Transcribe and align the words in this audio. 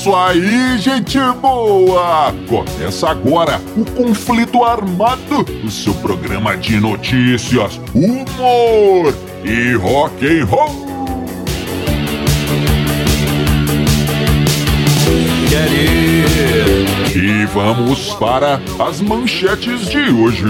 isso 0.00 0.16
aí, 0.16 0.78
gente 0.78 1.18
boa! 1.42 2.32
Começa 2.48 3.10
agora 3.10 3.60
o 3.76 3.84
Conflito 3.84 4.64
Armado, 4.64 5.44
o 5.62 5.70
seu 5.70 5.92
programa 5.92 6.56
de 6.56 6.80
notícias, 6.80 7.78
humor 7.94 9.14
e 9.44 9.74
rock 9.74 10.26
and 10.26 10.46
roll. 10.46 10.88
E 17.14 17.44
vamos 17.52 18.14
para 18.14 18.58
as 18.78 19.02
manchetes 19.02 19.86
de 19.86 19.98
hoje. 19.98 20.44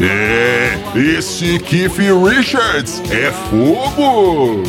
É, 0.00 0.78
esse 1.18 1.58
Keith 1.58 1.98
Richards 1.98 3.02
é 3.10 3.32
fogo! 3.32 4.62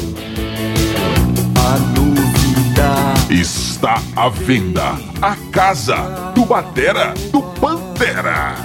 Está 3.29 4.01
à 4.15 4.27
venda 4.27 4.97
a 5.21 5.35
casa 5.51 6.31
do 6.33 6.45
Batera 6.45 7.13
do 7.31 7.43
Pantera. 7.43 8.55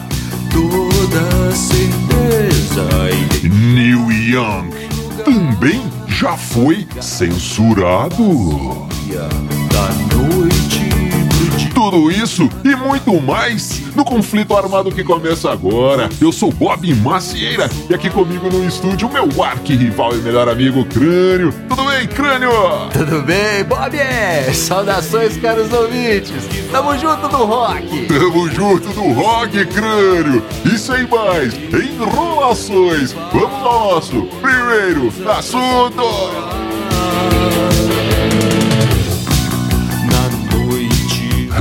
Toda 0.50 1.54
certeza 1.54 2.88
Neil 3.42 4.10
Young 4.10 4.70
também 5.22 5.82
já 6.08 6.34
foi 6.38 6.88
censurado. 6.98 8.88
Tudo 11.84 12.10
isso 12.10 12.48
e 12.64 12.74
muito 12.74 13.20
mais 13.20 13.82
no 13.94 14.06
conflito 14.06 14.56
armado 14.56 14.90
que 14.90 15.04
começa 15.04 15.52
agora. 15.52 16.08
Eu 16.18 16.32
sou 16.32 16.50
Bob 16.50 16.94
Macieira 16.94 17.68
e 17.90 17.94
aqui 17.94 18.08
comigo 18.08 18.48
no 18.48 18.66
estúdio 18.66 19.06
meu 19.12 19.28
arqui-rival 19.44 20.14
e 20.14 20.22
melhor 20.22 20.48
amigo 20.48 20.82
Crânio. 20.86 21.52
Tudo 21.68 21.84
bem, 21.84 22.06
Crânio? 22.06 22.50
Tudo 22.90 23.20
bem, 23.20 23.64
Bob? 23.64 23.98
Saudações, 24.54 25.36
caros 25.36 25.70
ouvintes. 25.74 26.48
Tamo 26.72 26.96
junto 26.96 27.28
do 27.28 27.44
rock. 27.44 28.06
Tamo 28.06 28.50
junto 28.50 28.88
do 28.88 29.12
rock, 29.12 29.66
Crânio. 29.66 30.42
E 30.64 30.78
sem 30.78 31.06
mais 31.06 31.52
enrolações, 31.54 33.12
vamos 33.12 33.62
ao 33.62 33.94
nosso 33.94 34.22
primeiro 34.40 35.12
assunto. 35.30 36.02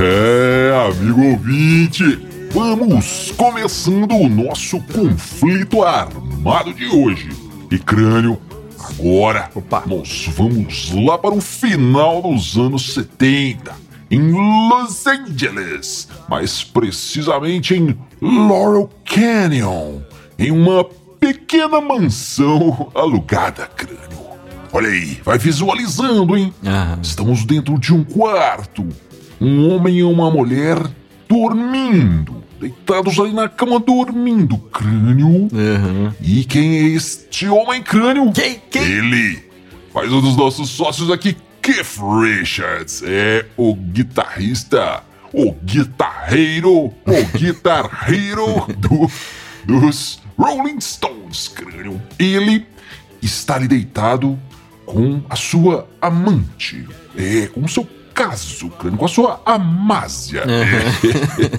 É, 0.00 0.88
amigo 0.90 1.22
ouvinte, 1.22 2.18
vamos 2.52 3.30
começando 3.36 4.12
o 4.16 4.28
nosso 4.28 4.80
conflito 4.80 5.84
armado 5.84 6.74
de 6.74 6.86
hoje. 6.86 7.30
E 7.70 7.78
crânio, 7.78 8.36
agora 8.76 9.50
Opa. 9.54 9.84
nós 9.86 10.28
vamos 10.36 10.90
lá 10.92 11.16
para 11.16 11.32
o 11.32 11.40
final 11.40 12.20
dos 12.22 12.56
anos 12.56 12.92
70, 12.92 13.72
em 14.10 14.32
Los 14.32 15.06
Angeles, 15.06 16.08
mais 16.28 16.64
precisamente 16.64 17.74
em 17.74 17.96
Laurel 18.20 18.90
Canyon, 19.04 20.00
em 20.36 20.50
uma 20.50 20.84
pequena 21.20 21.80
mansão 21.80 22.90
alugada, 22.96 23.66
crânio. 23.66 24.24
Olha 24.72 24.88
aí, 24.88 25.20
vai 25.24 25.38
visualizando, 25.38 26.36
hein? 26.36 26.52
Aham. 26.66 26.98
Estamos 27.00 27.44
dentro 27.44 27.78
de 27.78 27.94
um 27.94 28.02
quarto. 28.02 28.84
Um 29.44 29.68
homem 29.68 29.98
e 29.98 30.02
uma 30.02 30.30
mulher 30.30 30.78
dormindo. 31.28 32.42
Deitados 32.58 33.18
ali 33.20 33.34
na 33.34 33.46
cama 33.46 33.78
dormindo. 33.78 34.56
Crânio. 34.56 35.50
Aham. 35.52 36.14
E 36.22 36.44
quem 36.44 36.78
é 36.78 36.82
este 36.84 37.46
homem 37.46 37.82
crânio? 37.82 38.32
Quem? 38.32 38.58
Quem? 38.70 38.82
Ele. 38.82 39.44
Faz 39.92 40.10
um 40.10 40.22
dos 40.22 40.34
nossos 40.34 40.70
sócios 40.70 41.10
aqui, 41.10 41.36
Keith 41.60 41.98
Richards. 42.22 43.02
É 43.04 43.44
o 43.54 43.74
guitarrista, 43.74 45.02
o 45.30 45.52
guitarreiro, 45.52 46.86
o 46.86 46.94
guitarreiro 47.36 48.46
do, 48.78 49.10
dos 49.66 50.22
Rolling 50.38 50.80
Stones, 50.80 51.48
crânio. 51.48 52.00
Ele 52.18 52.66
está 53.20 53.56
ali 53.56 53.68
deitado 53.68 54.38
com 54.86 55.20
a 55.28 55.36
sua 55.36 55.86
amante. 56.00 56.88
É, 57.14 57.46
com 57.48 57.60
o 57.60 57.68
seu 57.68 57.86
caso, 58.14 58.70
crânio, 58.70 58.98
com 58.98 59.04
a 59.04 59.08
sua 59.08 59.40
amásia. 59.44 60.44
É, 60.46 61.50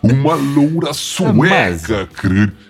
uma 0.00 0.34
loura 0.34 0.94
sueca. 0.94 2.08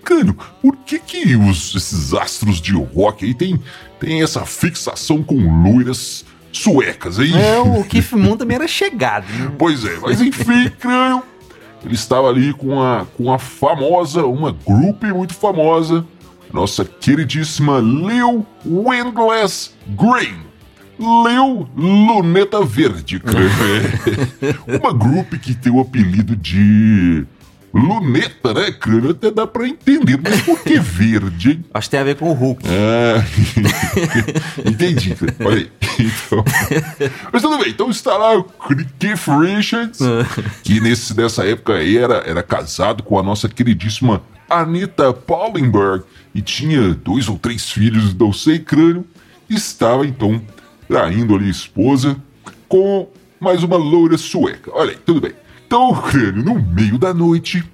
Crânio, 0.02 0.36
por 0.62 0.76
que 0.78 0.98
que 0.98 1.36
os, 1.36 1.74
esses 1.74 2.14
astros 2.14 2.60
de 2.60 2.72
rock 2.72 3.24
aí 3.24 3.34
tem, 3.34 3.62
tem 4.00 4.22
essa 4.22 4.46
fixação 4.46 5.22
com 5.22 5.36
loiras 5.62 6.24
suecas, 6.50 7.18
hein? 7.18 7.32
É, 7.36 7.58
o 7.58 7.84
Keith 7.88 8.12
Moon 8.12 8.36
também 8.36 8.56
era 8.56 8.66
chegado. 8.66 9.26
né? 9.30 9.52
Pois 9.58 9.84
é, 9.84 9.98
mas 10.00 10.20
enfim, 10.20 10.70
crânio. 10.80 11.22
Ele 11.84 11.94
estava 11.94 12.28
ali 12.28 12.54
com 12.54 12.82
a, 12.82 13.04
com 13.14 13.30
a 13.30 13.38
famosa, 13.38 14.24
uma 14.24 14.52
group 14.52 15.02
muito 15.04 15.34
famosa, 15.34 16.06
nossa 16.50 16.82
queridíssima 16.82 17.78
Lil 17.78 18.46
Windlass 18.64 19.74
Green. 19.88 20.53
Lil 20.98 21.68
Luneta 21.76 22.64
Verde. 22.64 23.20
É. 23.26 24.78
Uma 24.78 24.92
group 24.92 25.34
que 25.34 25.54
tem 25.54 25.72
o 25.72 25.80
apelido 25.80 26.36
de 26.36 27.26
Luneta, 27.74 28.54
né, 28.54 28.70
crânio? 28.70 29.10
Até 29.10 29.32
dá 29.32 29.48
pra 29.48 29.66
entender, 29.66 30.20
mas 30.22 30.40
por 30.42 30.60
que 30.62 30.78
verde, 30.78 31.50
hein? 31.50 31.64
Acho 31.74 31.88
que 31.88 31.90
tem 31.90 32.00
a 32.00 32.04
ver 32.04 32.14
com 32.14 32.30
o 32.30 32.32
Hulk. 32.32 32.62
Ah, 32.68 33.24
entendi. 34.64 35.16
Olha 35.44 35.56
aí. 35.56 35.70
Então, 35.98 36.44
mas 37.32 37.42
tudo 37.42 37.58
bem, 37.58 37.70
então 37.70 37.90
está 37.90 38.16
lá 38.16 38.36
o 38.36 38.44
Keith 38.44 39.26
Richards, 39.28 40.00
que 40.62 40.80
nesse, 40.80 41.16
nessa 41.16 41.44
época 41.44 41.74
era, 41.74 42.16
era 42.26 42.42
casado 42.42 43.02
com 43.02 43.18
a 43.18 43.22
nossa 43.22 43.48
queridíssima 43.48 44.22
Anita 44.48 45.12
Paulenberg 45.12 46.04
e 46.34 46.42
tinha 46.42 46.94
dois 46.94 47.28
ou 47.28 47.38
três 47.38 47.70
filhos, 47.70 48.14
não 48.14 48.32
sei, 48.32 48.58
crânio. 48.58 49.04
Estava 49.48 50.06
então 50.06 50.40
traindo 50.88 51.34
ali 51.34 51.46
a 51.46 51.50
esposa 51.50 52.16
com 52.68 53.08
mais 53.40 53.62
uma 53.62 53.76
loura 53.76 54.16
sueca. 54.16 54.70
Olha 54.72 54.92
aí, 54.92 54.96
tudo 54.96 55.20
bem. 55.20 55.32
Então, 55.66 55.94
crânio, 56.02 56.44
no 56.44 56.54
meio 56.54 56.98
da 56.98 57.12
noite, 57.12 57.64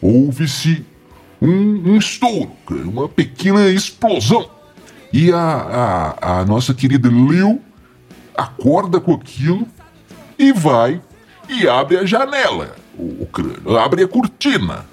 houve-se 0.00 0.84
um, 1.40 1.92
um 1.92 1.96
estouro, 1.96 2.50
crânio, 2.66 2.90
uma 2.90 3.08
pequena 3.08 3.68
explosão. 3.68 4.48
E 5.12 5.32
a, 5.32 5.38
a, 6.20 6.40
a 6.40 6.44
nossa 6.44 6.74
querida 6.74 7.08
Lil 7.08 7.60
acorda 8.36 9.00
com 9.00 9.14
aquilo 9.14 9.66
e 10.38 10.52
vai 10.52 11.00
e 11.48 11.68
abre 11.68 11.96
a 11.98 12.04
janela, 12.04 12.74
o, 12.98 13.22
o 13.22 13.26
crânio, 13.26 13.78
abre 13.78 14.02
a 14.02 14.08
cortina, 14.08 14.84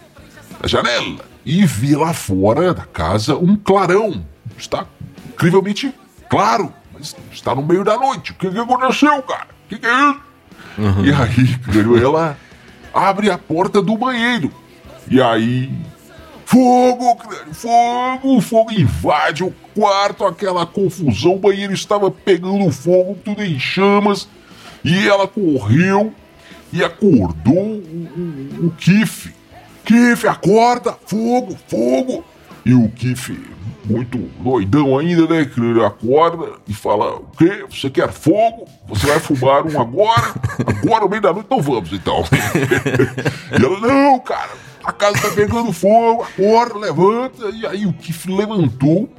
a 0.62 0.68
janela, 0.68 1.26
e 1.46 1.66
vê 1.66 1.96
lá 1.96 2.14
fora 2.14 2.74
da 2.74 2.86
casa 2.86 3.36
um 3.36 3.56
clarão. 3.56 4.24
Está 4.58 4.86
incrivelmente 5.28 5.94
claro, 6.30 6.72
mas 6.94 7.16
está 7.32 7.56
no 7.56 7.64
meio 7.64 7.84
da 7.84 7.98
noite. 7.98 8.32
O 8.32 8.36
que, 8.36 8.50
que 8.50 8.60
aconteceu, 8.60 9.22
cara? 9.24 9.48
O 9.66 9.70
que, 9.70 9.80
que 9.80 9.86
é 9.86 10.10
isso? 10.10 10.22
E 11.04 11.12
aí, 11.12 11.58
crânio, 11.60 11.98
ela 11.98 12.38
abre 12.94 13.30
a 13.30 13.38
porta 13.38 13.82
do 13.82 13.98
banheiro. 13.98 14.52
E 15.10 15.22
aí 15.22 15.70
Fogo, 16.54 17.18
fogo, 17.52 18.42
fogo 18.42 18.72
invade 18.72 19.44
o 19.44 19.52
quarto, 19.74 20.24
aquela 20.24 20.68
confusão, 20.68 21.34
o 21.34 21.40
banheiro 21.40 21.74
estava 21.74 22.12
pegando 22.12 22.72
fogo, 22.72 23.18
tudo 23.26 23.42
em 23.42 23.58
chamas, 23.58 24.28
e 24.84 25.08
ela 25.08 25.28
correu 25.28 26.14
e 26.72 26.84
acordou 26.84 27.56
o, 27.56 28.60
o, 28.62 28.68
o 28.68 28.72
Kiff. 28.78 29.34
Kiff, 29.84 30.28
acorda, 30.28 30.96
fogo, 31.08 31.58
fogo. 31.68 32.24
E 32.66 32.74
o 32.74 32.90
Kiff, 32.90 33.38
muito 33.86 34.18
doidão 34.40 34.98
ainda, 34.98 35.28
né, 35.28 35.46
crânio, 35.46 35.86
acorda 35.86 36.54
e 36.68 36.74
fala, 36.74 37.16
o 37.16 37.28
quê? 37.38 37.66
Você 37.70 37.90
quer 37.90 38.12
fogo? 38.12 38.66
Você 38.88 39.06
vai 39.08 39.20
fumar 39.20 39.66
um 39.66 39.80
agora? 39.80 40.34
Agora, 40.66 41.04
no 41.04 41.10
meio 41.10 41.22
da 41.22 41.34
noite? 41.34 41.46
Então 41.46 41.62
vamos, 41.62 41.92
então. 41.92 42.24
e 43.52 43.66
ela, 43.66 43.80
não, 43.80 44.20
cara, 44.20 44.52
a 44.84 44.92
casa 44.92 45.22
tá 45.22 45.30
pegando 45.36 45.72
fogo, 45.74 46.24
acorda, 46.24 46.78
levanta. 46.78 47.50
E 47.50 47.66
aí 47.66 47.86
o 47.86 47.94
Keith 47.94 48.26
levantou. 48.28 49.10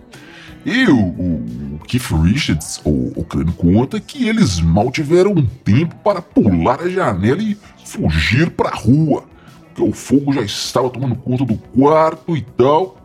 E 0.64 0.86
o, 0.86 0.98
o, 0.98 1.78
Keith 1.86 2.10
Richards, 2.22 2.80
o, 2.84 3.12
o 3.20 3.24
crânio, 3.24 3.52
conta 3.52 4.00
que 4.00 4.26
eles 4.26 4.60
mal 4.60 4.90
tiveram 4.90 5.34
tempo 5.62 5.94
para 5.96 6.22
pular 6.22 6.80
a 6.80 6.88
janela 6.88 7.42
e 7.42 7.56
fugir 7.84 8.50
para 8.50 8.70
a 8.70 8.74
rua. 8.74 9.24
Porque 9.66 9.82
o 9.82 9.92
fogo 9.92 10.32
já 10.32 10.40
estava 10.40 10.88
tomando 10.88 11.16
conta 11.16 11.44
do 11.44 11.56
quarto 11.56 12.34
e 12.34 12.40
tal. 12.40 12.96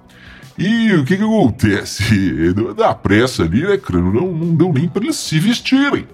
E 0.60 0.94
o 0.94 1.06
que 1.06 1.16
que 1.16 1.24
acontece? 1.24 2.54
Da 2.76 2.94
pressa 2.94 3.44
ali, 3.44 3.66
né, 3.66 3.78
crânio? 3.78 4.14
Não, 4.14 4.32
não 4.32 4.56
deu 4.56 4.74
nem 4.74 4.90
para 4.90 5.04
eles 5.04 5.16
se 5.16 5.40
vestirem. 5.40 6.06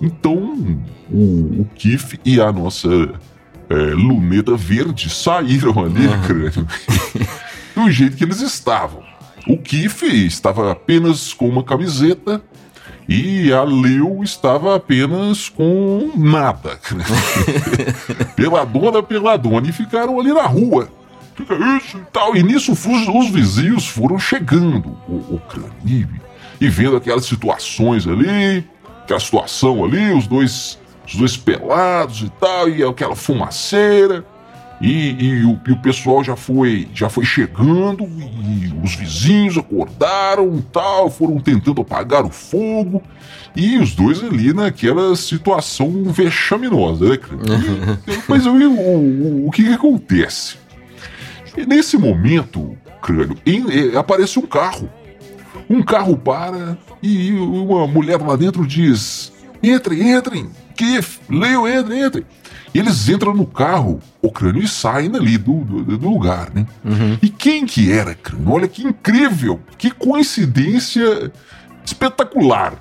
Então, 0.00 0.36
o, 1.10 1.62
o 1.62 1.68
Keith 1.74 2.20
e 2.22 2.38
a 2.38 2.52
nossa 2.52 2.88
é, 3.70 3.74
luneta 3.74 4.56
verde 4.56 5.08
saíram 5.08 5.82
ali, 5.82 6.06
crânio, 6.26 6.68
do 7.74 7.90
jeito 7.90 8.16
que 8.16 8.24
eles 8.24 8.42
estavam. 8.42 9.02
O 9.48 9.56
Keith 9.56 10.02
estava 10.02 10.70
apenas 10.70 11.32
com 11.32 11.48
uma 11.48 11.62
camiseta 11.62 12.40
E 13.06 13.52
a 13.52 13.62
Leo 13.62 14.22
estava 14.22 14.76
apenas 14.76 15.48
com 15.48 16.12
nada. 16.16 16.78
peladona, 18.36 19.02
peladona. 19.02 19.68
E 19.68 19.72
ficaram 19.72 20.18
ali 20.18 20.32
na 20.32 20.46
rua. 20.46 20.88
Fica 21.34 21.54
isso 21.76 21.98
e 21.98 22.04
tal. 22.12 22.36
E 22.36 22.42
nisso 22.42 22.72
os, 22.72 22.86
os 22.86 23.30
vizinhos 23.30 23.86
foram 23.86 24.18
chegando, 24.18 24.96
o, 25.08 25.34
o 25.34 25.42
crânio. 25.48 26.08
E 26.60 26.68
vendo 26.68 26.96
aquelas 26.96 27.26
situações 27.26 28.06
ali, 28.06 28.64
aquela 29.02 29.20
situação 29.20 29.84
ali, 29.84 30.12
os 30.12 30.26
dois, 30.26 30.78
os 31.06 31.14
dois 31.14 31.36
pelados 31.36 32.22
e 32.22 32.30
tal, 32.40 32.68
e 32.68 32.82
aquela 32.82 33.16
fumaceira. 33.16 34.24
E, 34.80 35.10
e, 35.24 35.44
o, 35.44 35.60
e, 35.68 35.72
o, 35.72 35.76
pessoal 35.76 36.22
já 36.22 36.34
foi 36.34 36.88
já 36.92 37.08
foi 37.08 37.24
chegando 37.24 38.04
e 38.04 38.74
os 38.82 38.96
vizinhos 38.96 39.56
acordaram 39.56 40.60
tal 40.72 41.08
foram 41.08 41.38
tentando 41.38 41.80
apagar 41.80 42.24
o 42.24 42.28
fogo 42.28 43.00
e 43.54 43.78
os 43.78 43.94
dois 43.94 44.22
ali 44.22 44.52
naquela 44.52 45.14
situação 45.14 46.02
vexaminosa 46.06 47.08
né 47.08 47.18
mas 48.28 48.44
o, 48.46 48.52
o, 48.52 49.46
o 49.46 49.50
que, 49.52 49.62
que 49.62 49.72
acontece 49.72 50.56
e 51.56 51.66
nesse 51.66 51.96
momento 51.96 52.76
crânio 53.02 53.36
em, 53.44 53.96
aparece 53.96 54.38
um 54.38 54.46
carro 54.46 54.90
um 55.68 55.82
carro 55.82 56.16
para 56.16 56.76
e 57.02 57.32
uma 57.32 57.86
mulher 57.86 58.20
lá 58.20 58.36
dentro 58.36 58.66
diz 58.66 59.32
entrem 59.62 60.16
entrem 60.16 60.50
que 60.74 61.00
Leo 61.28 61.68
entrem 61.68 62.04
entrem 62.04 62.24
e 62.74 62.80
eles 62.80 63.08
entram 63.08 63.32
no 63.32 63.46
carro, 63.46 64.00
o 64.20 64.32
crânio, 64.32 64.60
e 64.60 64.66
saem 64.66 65.08
dali 65.08 65.38
do, 65.38 65.60
do, 65.64 65.96
do 65.96 66.08
lugar, 66.10 66.50
né? 66.52 66.66
Uhum. 66.84 67.16
E 67.22 67.28
quem 67.28 67.64
que 67.64 67.92
era 67.92 68.16
crânio? 68.16 68.50
Olha 68.50 68.66
que 68.66 68.82
incrível, 68.82 69.60
que 69.78 69.92
coincidência 69.92 71.30
espetacular. 71.84 72.74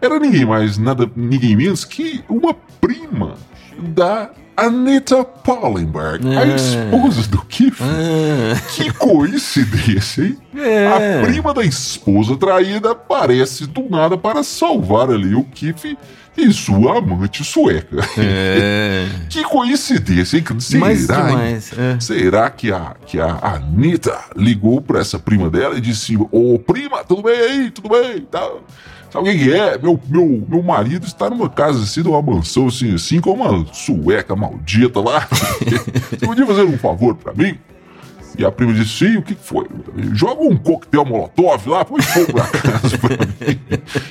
Era 0.00 0.20
ninguém 0.20 0.44
mais, 0.44 0.78
nada, 0.78 1.10
ninguém 1.16 1.56
menos 1.56 1.84
que 1.84 2.24
uma 2.28 2.54
prima 2.80 3.34
da 3.78 4.30
Anita 4.56 5.24
Pollenberg, 5.24 6.26
a 6.36 6.46
É. 6.46 6.54
esposa 6.56 7.28
do 7.28 7.42
Keith. 7.46 7.76
Ah, 7.80 8.60
Que 8.74 8.92
coincidência, 8.92 10.24
hein? 10.24 10.38
É. 10.56 10.86
A 11.20 11.26
prima 11.26 11.54
da 11.54 11.64
esposa 11.64 12.36
traída 12.36 12.92
aparece 12.92 13.66
do 13.66 13.88
nada 13.88 14.16
para 14.18 14.42
salvar 14.42 15.10
ali 15.10 15.34
o 15.34 15.44
Keith 15.44 15.96
e 16.36 16.52
sua 16.52 16.98
amante 16.98 17.42
sueca. 17.44 17.96
é. 18.18 19.06
Que 19.28 19.42
coincidência, 19.44 20.36
hein? 20.38 20.44
Será, 20.58 20.80
Mas 20.80 21.00
hein? 21.00 21.06
demais. 21.16 21.72
É. 21.78 22.00
Será 22.00 22.50
que 22.50 22.70
a, 22.70 22.94
que 23.06 23.18
a 23.20 23.38
Anitta 23.54 24.18
ligou 24.36 24.80
pra 24.82 25.00
essa 25.00 25.18
prima 25.18 25.48
dela 25.48 25.76
e 25.76 25.80
disse: 25.80 26.16
Ô 26.30 26.58
prima, 26.58 27.02
tudo 27.04 27.22
bem 27.22 27.38
aí? 27.38 27.70
Tudo 27.70 27.88
bem? 27.88 28.20
Tá. 28.30 28.46
Sabe 29.12 29.28
o 29.28 29.38
que, 29.38 29.52
é? 29.52 29.76
Meu, 29.76 30.00
meu, 30.08 30.46
meu 30.48 30.62
marido 30.62 31.06
está 31.06 31.28
numa 31.28 31.48
casa 31.50 31.82
assim, 31.82 32.02
numa 32.02 32.22
mansão 32.22 32.68
assim, 32.68 32.94
assim, 32.94 33.20
com 33.20 33.32
uma 33.32 33.66
sueca 33.70 34.34
maldita 34.34 35.00
lá. 35.00 35.28
Você 36.08 36.26
podia 36.26 36.46
fazer 36.46 36.62
um 36.62 36.78
favor 36.78 37.14
pra 37.14 37.34
mim? 37.34 37.58
E 38.38 38.44
a 38.44 38.50
prima 38.50 38.72
disse: 38.72 39.04
Sim, 39.04 39.18
o 39.18 39.22
que 39.22 39.34
foi? 39.34 39.66
Joga 40.14 40.42
um 40.42 40.56
coquetel 40.56 41.04
molotov 41.04 41.68
lá, 41.68 41.84
põe 41.84 42.00
fogo 42.00 42.38
na 42.38 42.46
casa 42.46 42.96
pra 42.96 43.10
mim. 43.10 43.60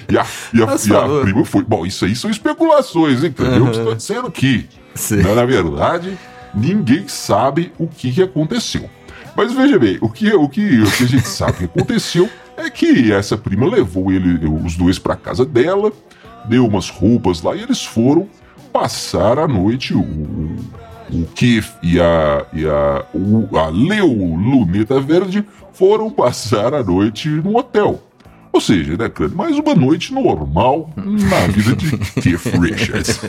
E 0.07 0.18
a, 0.19 0.25
e 0.53 0.62
a, 0.62 0.68
Faz 0.68 0.86
e 0.86 0.95
a 0.95 1.21
prima 1.21 1.45
foi. 1.45 1.63
Bom, 1.63 1.83
isso 1.83 2.06
aí 2.06 2.15
são 2.15 2.30
especulações, 2.30 3.24
hein? 3.24 3.31
cara? 3.31 3.56
Eu 3.56 3.65
que 3.65 3.77
estou 3.77 3.95
dizendo 3.95 4.27
aqui. 4.27 4.69
Mas, 4.94 5.36
na 5.36 5.45
verdade, 5.45 6.15
ninguém 6.53 7.07
sabe 7.07 7.74
o 7.80 7.88
que, 7.88 8.12
que 8.12 8.21
aconteceu. 8.21 8.88
Mas 9.36 9.53
veja 9.53 9.80
bem, 9.80 9.98
o 10.01 10.09
que, 10.09 10.31
o, 10.33 10.48
que, 10.48 10.81
o 10.81 10.92
que 10.92 11.03
a 11.03 11.07
gente 11.07 11.27
sabe 11.27 11.53
que 11.53 11.63
aconteceu 11.65 12.25
é 12.25 12.30
que 12.71 13.12
essa 13.12 13.38
prima 13.38 13.65
levou 13.68 14.12
ele, 14.12 14.45
os 14.47 14.75
dois 14.75 14.97
para 14.97 15.15
casa 15.15 15.45
dela, 15.45 15.91
deu 16.45 16.65
umas 16.65 16.89
roupas 16.89 17.41
lá 17.41 17.56
e 17.56 17.62
eles 17.62 17.83
foram 17.83 18.27
passar 18.71 19.38
a 19.38 19.47
noite. 19.47 19.94
O, 19.94 20.01
o 21.12 21.25
Keith 21.35 21.68
e 21.83 22.00
a, 22.00 22.45
e 22.53 22.65
a, 22.65 23.06
o, 23.13 23.57
a 23.57 23.68
Leo 23.68 24.07
Luneta 24.07 25.00
Verde 25.00 25.45
foram 25.73 26.09
passar 26.09 26.73
a 26.73 26.83
noite 26.83 27.27
no 27.27 27.57
hotel. 27.57 28.01
Ou 28.53 28.59
seja, 28.59 28.97
né, 28.97 29.07
Crânio, 29.07 29.38
mais 29.38 29.57
uma 29.57 29.74
noite 29.74 30.13
normal 30.13 30.89
na 30.97 31.47
vida 31.47 31.74
de 31.74 31.97
Keith 32.21 32.45
Richards. 32.59 33.21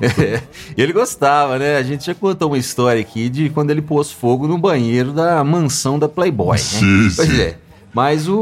É, 0.00 0.40
ele 0.80 0.92
gostava, 0.92 1.58
né? 1.58 1.76
A 1.76 1.82
gente 1.82 2.06
já 2.06 2.14
contou 2.14 2.48
uma 2.48 2.58
história 2.58 3.00
aqui 3.00 3.28
de 3.28 3.50
quando 3.50 3.70
ele 3.70 3.82
pôs 3.82 4.12
fogo 4.12 4.46
no 4.46 4.56
banheiro 4.56 5.12
da 5.12 5.42
mansão 5.42 5.98
da 5.98 6.08
Playboy, 6.08 6.52
né? 6.52 6.56
Sim, 6.58 7.10
Pois 7.16 7.28
sim. 7.28 7.40
é. 7.40 7.56
Mas 7.92 8.28
o, 8.28 8.38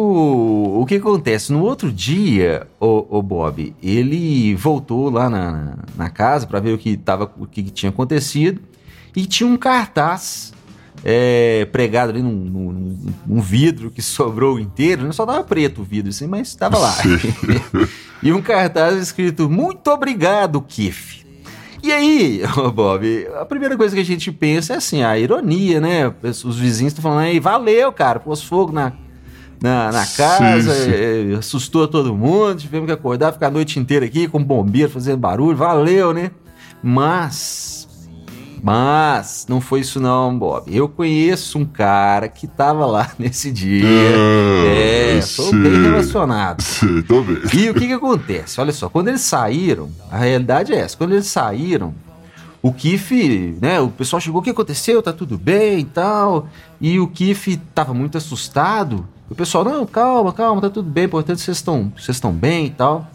o 0.80 0.84
que 0.86 0.96
acontece? 0.96 1.52
No 1.52 1.62
outro 1.62 1.90
dia, 1.90 2.66
o, 2.78 3.22
Bob, 3.22 3.74
ele 3.82 4.54
voltou 4.54 5.10
lá 5.10 5.30
na, 5.30 5.78
na 5.96 6.10
casa 6.10 6.46
para 6.46 6.60
ver 6.60 6.74
o 6.74 6.78
que, 6.78 6.96
tava, 6.96 7.32
o 7.38 7.46
que 7.46 7.62
tinha 7.62 7.88
acontecido 7.90 8.60
e 9.16 9.24
tinha 9.24 9.48
um 9.48 9.56
cartaz 9.56 10.52
é, 11.02 11.66
pregado 11.72 12.10
ali 12.10 12.22
num, 12.22 12.30
num- 12.30 12.98
num 13.26 13.40
vidro 13.40 13.90
que 13.90 14.02
sobrou 14.02 14.58
inteiro, 14.60 15.04
né? 15.04 15.12
só 15.12 15.24
tava 15.24 15.42
preto 15.42 15.80
o 15.80 15.84
vidro 15.84 16.10
assim, 16.10 16.26
mas 16.26 16.48
estava 16.48 16.76
lá. 16.76 16.94
e 18.22 18.32
um 18.32 18.42
cartaz 18.42 18.96
escrito: 18.98 19.48
Muito 19.48 19.88
obrigado, 19.88 20.60
Kiff. 20.60 21.26
E 21.82 21.92
aí, 21.92 22.42
Bob, 22.74 23.28
a 23.40 23.44
primeira 23.46 23.76
coisa 23.76 23.94
que 23.94 24.02
a 24.02 24.04
gente 24.04 24.30
pensa 24.32 24.74
é 24.74 24.76
assim, 24.76 25.02
a 25.02 25.18
ironia, 25.18 25.80
né? 25.80 26.12
Os 26.22 26.58
vizinhos 26.58 26.92
estão 26.92 27.02
falando 27.02 27.20
aí, 27.20 27.38
valeu, 27.40 27.90
cara, 27.92 28.18
pôs 28.18 28.42
fogo 28.42 28.72
na, 28.72 28.92
na, 29.60 29.90
na 29.90 30.04
Sim, 30.04 30.16
casa, 30.16 30.74
sim. 30.74 30.90
é, 30.90 31.36
assustou 31.36 31.88
todo 31.88 32.14
mundo, 32.14 32.56
tivemos 32.56 32.86
que 32.86 32.92
acordar, 32.92 33.32
ficar 33.32 33.48
a 33.48 33.50
noite 33.50 33.78
inteira 33.78 34.06
aqui 34.06 34.28
com 34.28 34.42
bombeiro 34.42 34.90
fazendo 34.90 35.18
barulho, 35.18 35.56
valeu, 35.56 36.12
né? 36.12 36.30
Mas, 36.82 37.88
mas, 38.62 39.46
não 39.48 39.60
foi 39.60 39.80
isso 39.80 39.98
não, 39.98 40.38
Bob. 40.38 40.74
Eu 40.74 40.88
conheço 40.88 41.58
um 41.58 41.64
cara 41.64 42.28
que 42.28 42.46
tava 42.46 42.86
lá 42.86 43.10
nesse 43.18 43.50
dia. 43.50 43.84
é, 43.84 45.20
tô 45.34 45.42
sim. 45.42 45.60
bem 45.60 45.82
relacionado. 45.82 46.62
Sim, 46.62 47.02
tô 47.02 47.22
bem. 47.22 47.38
E 47.52 47.68
o 47.68 47.74
que 47.74 47.86
que 47.88 47.92
acontece? 47.92 48.60
Olha 48.60 48.72
só, 48.72 48.88
quando 48.88 49.08
eles 49.08 49.22
saíram, 49.22 49.90
a 50.10 50.18
realidade 50.18 50.72
é 50.72 50.78
essa, 50.78 50.96
quando 50.96 51.12
eles 51.12 51.26
saíram, 51.26 51.92
o 52.62 52.72
Kiff, 52.72 53.56
né, 53.60 53.80
o 53.80 53.88
pessoal 53.88 54.20
chegou, 54.20 54.40
o 54.40 54.44
que 54.44 54.50
aconteceu? 54.50 55.02
Tá 55.02 55.12
tudo 55.12 55.38
bem 55.38 55.80
e 55.80 55.84
tal. 55.84 56.48
E 56.80 56.98
o 56.98 57.06
Kiff 57.06 57.56
tava 57.74 57.94
muito 57.94 58.18
assustado. 58.18 59.06
O 59.30 59.34
pessoal, 59.34 59.64
não, 59.64 59.84
calma, 59.86 60.32
calma, 60.32 60.60
tá 60.60 60.70
tudo 60.70 60.88
bem, 60.90 61.08
portanto 61.08 61.38
vocês 61.38 61.56
estão 61.58 61.92
vocês 61.96 62.16
estão 62.16 62.32
bem 62.32 62.66
e 62.66 62.70
tal. 62.70 63.06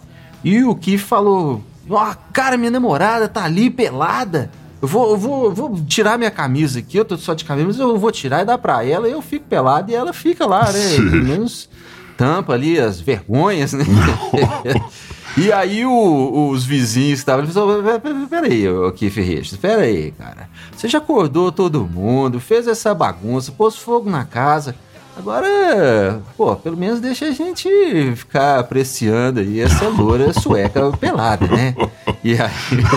E 0.44 0.64
o 0.64 0.76
Kiff 0.76 1.04
falou, 1.06 1.64
ó, 1.90 2.14
cara, 2.32 2.58
minha 2.58 2.70
namorada 2.72 3.28
tá 3.28 3.44
ali 3.44 3.70
pelada. 3.70 4.52
Eu 4.82 4.88
vou, 4.88 5.12
eu 5.12 5.18
vou, 5.18 5.46
eu 5.46 5.54
vou 5.54 5.76
tirar 5.88 6.18
minha 6.18 6.30
camisa 6.30 6.80
aqui, 6.80 6.98
eu 6.98 7.06
tô 7.06 7.16
só 7.18 7.34
de 7.34 7.46
camisa, 7.46 7.68
mas 7.68 7.80
eu 7.80 7.98
vou 7.98 8.12
tirar 8.12 8.42
e 8.42 8.46
dar 8.46 8.58
pra 8.58 8.86
ela, 8.86 9.08
eu 9.08 9.22
fico 9.22 9.46
pelado 9.46 9.90
e 9.90 9.96
ela 9.96 10.12
fica 10.12 10.46
lá, 10.46 10.66
né? 10.66 10.72
Sim. 10.80 11.10
Pelo 11.10 11.24
menos 11.24 11.70
tampa 12.18 12.54
ali 12.54 12.78
as 12.80 13.00
vergonhas, 13.00 13.72
né? 13.74 13.86
e 15.38 15.52
aí 15.52 15.86
o- 15.86 16.50
os 16.50 16.64
vizinhos 16.66 17.20
estavam, 17.20 17.44
eles 17.44 17.54
falaram, 17.56 17.82
"Pera- 17.84 18.00
pera- 18.00 18.28
peraí, 18.30 18.64
Keith 18.98 19.16
Richards, 19.16 19.56
peraí, 19.58 20.12
cara. 20.12 20.50
Você 20.76 20.88
já 20.88 20.98
acordou 21.00 21.52
todo 21.52 21.86
mundo, 21.86 22.40
fez 22.40 22.68
essa 22.68 22.94
bagunça, 22.94 23.52
pôs 23.54 23.76
fogo 23.78 24.10
na 24.10 24.26
casa. 24.26 24.76
Agora, 25.16 26.22
pô, 26.36 26.56
pelo 26.56 26.76
menos 26.76 27.00
deixa 27.00 27.26
a 27.28 27.32
gente 27.32 27.70
ficar 28.16 28.60
apreciando 28.60 29.40
aí 29.40 29.60
essa 29.62 29.88
loura 29.88 30.34
sueca 30.34 30.92
pelada, 30.98 31.46
né? 31.48 31.76
E 32.24 32.34
aí 32.34 32.52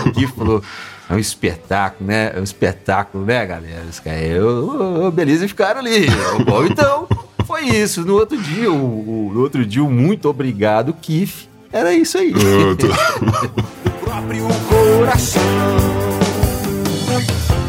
o 0.07 0.13
Keith 0.13 0.31
falou, 0.35 0.63
é 1.11 1.15
um 1.15 1.19
espetáculo, 1.19 2.09
né? 2.09 2.33
É 2.35 2.41
um 2.41 2.43
espetáculo, 2.43 3.25
né, 3.25 3.45
galera? 3.45 3.83
Os 3.89 4.01
caras, 4.01 4.23
eu, 4.23 5.03
eu, 5.03 5.11
beleza, 5.13 5.45
e 5.45 5.49
ficaram 5.49 5.81
ali. 5.81 6.07
Bom, 6.47 6.65
então, 6.65 7.07
foi 7.47 7.65
isso. 7.67 8.03
No 8.05 8.15
outro 8.15 8.37
dia, 8.39 8.73
o, 8.73 8.75
o- 9.29 9.31
no 9.35 9.41
outro 9.43 9.65
dia, 9.65 9.85
o 9.85 9.91
muito 9.91 10.29
obrigado, 10.29 10.95
Keith. 10.95 11.49
Era 11.71 11.93
isso 11.93 12.17
aí. 12.17 12.33
Tô- 12.33 14.01
próprio 14.05 14.47
coração. 14.69 15.43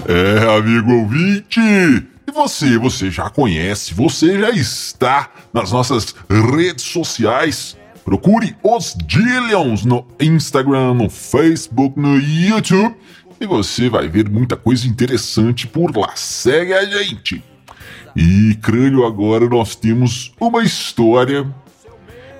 É, 0.07 0.57
amigo 0.57 0.93
ouvinte! 0.93 2.07
Você, 2.37 2.77
você 2.77 3.09
já 3.09 3.31
conhece, 3.31 3.95
você 3.95 4.39
já 4.39 4.51
está 4.51 5.31
nas 5.51 5.71
nossas 5.71 6.13
redes 6.29 6.85
sociais. 6.85 7.75
Procure 8.05 8.55
os 8.61 8.95
Dillions 9.07 9.83
no 9.83 10.05
Instagram, 10.19 10.93
no 10.93 11.09
Facebook, 11.09 11.99
no 11.99 12.19
YouTube. 12.19 12.95
E 13.41 13.45
você 13.47 13.89
vai 13.89 14.07
ver 14.07 14.29
muita 14.29 14.55
coisa 14.55 14.87
interessante 14.87 15.65
por 15.65 15.97
lá. 15.97 16.15
Segue 16.15 16.73
a 16.73 16.85
gente! 16.85 17.43
E, 18.15 18.55
crânio, 18.61 19.03
agora 19.03 19.49
nós 19.49 19.75
temos 19.75 20.31
uma 20.39 20.61
história 20.61 21.51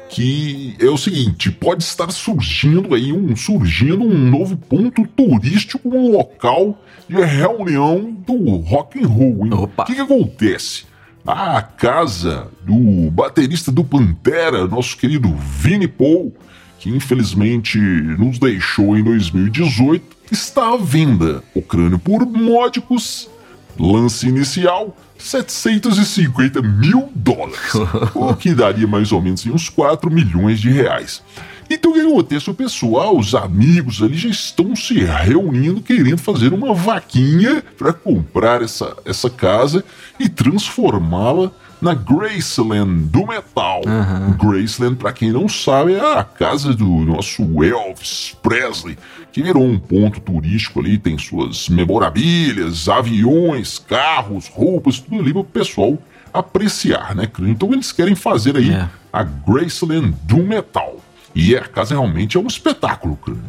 que 0.10 0.76
é 0.80 0.86
o 0.86 0.98
seguinte, 0.98 1.52
pode 1.52 1.84
estar 1.84 2.10
surgindo 2.12 2.96
aí 2.96 3.12
um 3.12 3.36
surgindo 3.36 4.04
um 4.04 4.18
novo 4.30 4.58
ponto 4.58 5.06
turístico, 5.08 5.90
um 5.90 6.12
local 6.12 6.82
de 7.08 7.16
reunião 7.22 8.12
do 8.26 8.58
rock 8.58 9.04
and 9.04 9.08
roll. 9.08 9.70
O 9.78 9.84
que, 9.86 9.96
que 9.96 10.02
acontece? 10.02 10.86
A 11.26 11.62
casa 11.62 12.48
do 12.64 13.12
baterista 13.12 13.72
do 13.72 13.84
Pantera, 13.84 14.66
nosso 14.66 14.98
querido 14.98 15.34
Vini 15.36 15.88
Paul, 15.88 16.34
que 16.80 16.90
infelizmente 16.90 17.78
nos 17.78 18.40
deixou 18.40 18.98
em 18.98 19.04
2018, 19.04 20.06
está 20.32 20.74
à 20.74 20.78
venda. 20.78 21.44
O 21.54 21.62
crânio 21.62 22.00
por 22.00 22.26
módicos, 22.26 23.30
lance 23.80 24.28
inicial 24.28 24.96
750 25.18 26.62
mil 26.62 27.10
dólares, 27.16 27.74
o 28.14 28.36
que 28.36 28.54
daria 28.54 28.88
mais 28.88 29.12
ou 29.12 29.22
menos 29.22 29.46
uns 29.46 29.70
4 29.70 30.12
milhões 30.12 30.60
de 30.60 30.70
reais. 30.70 31.22
Então 31.70 31.92
o 31.92 31.94
que 31.94 32.00
acontece? 32.00 32.50
O 32.50 32.54
pessoal, 32.54 33.18
os 33.18 33.36
amigos 33.36 34.02
ali 34.02 34.16
já 34.16 34.30
estão 34.30 34.76
se 34.76 35.00
reunindo, 35.00 35.82
querendo 35.82 36.18
fazer 36.18 36.54
uma 36.54 36.74
vaquinha 36.74 37.64
para 37.78 37.92
comprar 37.92 38.62
essa, 38.62 38.96
essa 39.04 39.30
casa 39.30 39.84
e 40.18 40.30
transformá-la 40.30 41.52
na 41.82 41.94
Graceland 41.94 43.04
do 43.10 43.26
metal. 43.28 43.82
Uhum. 43.86 44.34
Graceland, 44.52 44.96
para 44.96 45.12
quem 45.14 45.32
não 45.32 45.48
sabe, 45.48 45.94
é 45.94 46.18
a 46.18 46.24
casa 46.24 46.74
do 46.74 46.86
nosso 46.88 47.42
Elvis 47.64 48.36
Presley, 48.42 48.98
que 49.32 49.44
virou 49.44 49.64
um 49.64 49.78
ponto 49.78 50.20
turístico 50.20 50.80
ali, 50.80 50.98
tem 50.98 51.18
suas 51.18 51.70
memorabilias, 51.70 52.90
aviões, 52.90 53.78
carros, 53.80 54.48
roupas, 54.48 55.00
tudo 55.00 55.22
ali 55.22 55.32
para 55.32 55.42
o 55.42 55.46
pessoal 55.46 55.98
apreciar, 56.34 57.16
né? 57.16 57.30
Então 57.42 57.72
eles 57.74 57.92
querem 57.92 58.16
fazer 58.16 58.58
aí 58.58 58.72
É. 58.72 58.88
a 59.14 59.24
Graceland 59.24 60.16
do 60.24 60.38
metal. 60.38 60.98
E 61.36 61.56
a 61.56 61.62
casa 61.62 61.94
realmente 61.94 62.36
é 62.38 62.40
um 62.40 62.48
espetáculo, 62.48 63.16
crânio. 63.18 63.44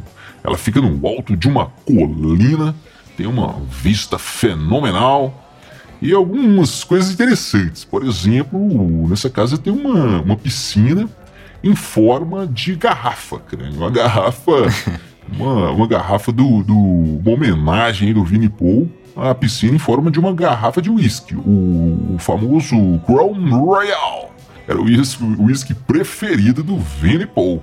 Ela 0.44 0.58
fica 0.58 0.80
no 0.80 1.06
alto 1.06 1.36
de 1.36 1.48
uma 1.48 1.66
colina, 1.86 2.74
tem 3.16 3.26
uma 3.26 3.56
vista 3.70 4.18
fenomenal 4.18 5.47
e 6.00 6.12
algumas 6.12 6.84
coisas 6.84 7.12
interessantes. 7.12 7.84
Por 7.84 8.04
exemplo, 8.04 9.08
nessa 9.08 9.28
casa 9.28 9.58
tem 9.58 9.72
uma, 9.72 10.20
uma 10.22 10.36
piscina 10.36 11.08
em 11.62 11.74
forma 11.74 12.46
de 12.46 12.74
garrafa, 12.76 13.38
crânio. 13.38 13.78
Uma 13.78 13.90
garrafa, 13.90 14.52
uma, 15.32 15.70
uma 15.70 15.86
garrafa 15.86 16.32
do, 16.32 16.62
do 16.62 16.74
uma 16.74 17.30
homenagem 17.32 18.12
do 18.12 18.24
Vini 18.24 18.48
Paul 18.48 18.88
à 19.16 19.34
piscina 19.34 19.74
em 19.74 19.78
forma 19.78 20.10
de 20.10 20.20
uma 20.20 20.32
garrafa 20.32 20.80
de 20.80 20.88
uísque, 20.90 21.34
o, 21.34 22.14
o 22.14 22.16
famoso 22.18 22.76
Crown 23.04 23.50
Royal. 23.50 24.32
Era 24.66 24.80
o 24.80 24.84
uísque, 24.84 25.24
o 25.24 25.44
uísque 25.44 25.74
preferido 25.74 26.62
do 26.62 26.78
Vini 26.78 27.26
Paul. 27.26 27.62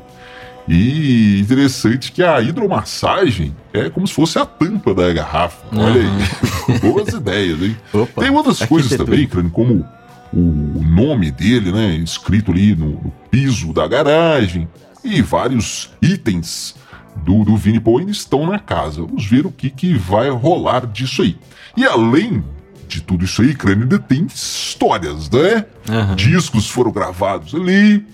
E 0.67 1.39
interessante 1.39 2.12
que 2.12 2.24
a 2.24 2.41
hidromassagem 2.41 3.55
é 3.72 3.89
como 3.89 4.07
se 4.07 4.13
fosse 4.13 4.39
a 4.39 4.45
tampa 4.45 4.93
da 4.95 5.13
garrafa. 5.13 5.63
Olha 5.72 6.01
aí. 6.01 6.79
Boas 6.81 7.10
ideias, 7.13 7.62
hein? 7.62 7.77
Opa, 7.93 8.22
Tem 8.22 8.31
outras 8.31 8.60
coisas 8.60 8.98
também, 8.98 9.27
crânio, 9.27 9.51
como 9.51 9.86
o 10.34 10.81
nome 10.84 11.29
dele, 11.31 11.72
né? 11.72 11.95
Escrito 11.98 12.51
ali 12.51 12.75
no, 12.75 12.88
no 12.88 13.13
piso 13.29 13.72
da 13.74 13.88
garagem. 13.88 14.67
E 15.03 15.22
vários 15.22 15.91
itens 16.01 16.75
do, 17.17 17.43
do 17.43 17.55
Vini 17.55 17.79
Paul 17.79 18.00
ainda 18.00 18.12
estão 18.12 18.48
na 18.48 18.57
casa. 18.57 19.01
Vamos 19.01 19.25
ver 19.25 19.45
o 19.45 19.51
que, 19.51 19.69
que 19.69 19.93
vai 19.93 20.29
rolar 20.29 20.88
disso 20.88 21.22
aí. 21.22 21.38
E 21.77 21.86
além 21.86 22.43
de 22.88 23.01
tudo 23.01 23.24
isso 23.24 23.41
aí, 23.41 23.53
crânio, 23.53 23.84
ainda 23.84 24.00
tem 24.00 24.25
histórias, 24.25 25.29
né? 25.29 25.65
Aham. 25.89 26.15
Discos 26.15 26.69
foram 26.69 26.91
gravados 26.91 27.53
ali. 27.53 28.05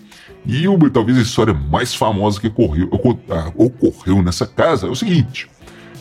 E 0.45 0.67
uma, 0.67 0.89
talvez 0.89 1.17
a 1.17 1.21
história 1.21 1.53
mais 1.53 1.93
famosa 1.93 2.39
que 2.41 2.47
ocorreu, 2.47 2.87
oco- 2.91 3.19
ah, 3.29 3.51
ocorreu 3.55 4.21
nessa 4.23 4.45
casa 4.47 4.87
é 4.87 4.89
o 4.89 4.95
seguinte: 4.95 5.47